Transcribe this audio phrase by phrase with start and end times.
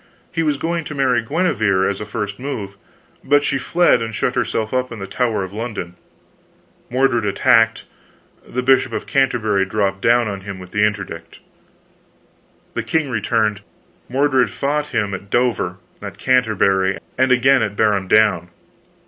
[0.31, 2.75] He was going to marry Guenever, as a first move;
[3.23, 5.93] but she fled and shut herself up in the Tower of London.
[6.89, 7.85] Mordred attacked;
[8.43, 11.37] the Bishop of Canterbury dropped down on him with the Interdict.
[12.73, 13.61] The king returned;
[14.09, 18.49] Mordred fought him at Dover, at Canterbury, and again at Barham Down.